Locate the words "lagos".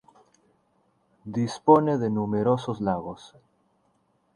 2.81-3.35